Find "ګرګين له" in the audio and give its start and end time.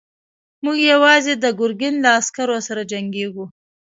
1.59-2.09